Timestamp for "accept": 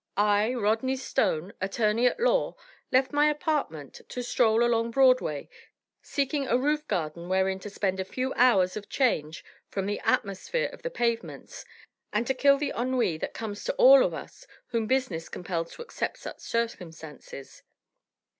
15.83-16.17